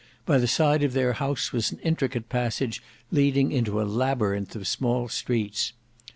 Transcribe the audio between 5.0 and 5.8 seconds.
streets.